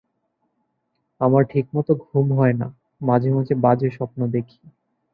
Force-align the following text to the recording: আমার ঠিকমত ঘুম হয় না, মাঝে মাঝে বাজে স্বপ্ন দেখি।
আমার 1.21 1.43
ঠিকমত 1.43 1.87
ঘুম 2.03 2.27
হয় 2.33 2.55
না, 2.55 2.67
মাঝে 3.01 3.29
মাঝে 3.33 3.53
বাজে 3.63 3.87
স্বপ্ন 3.89 4.19
দেখি। 4.27 4.59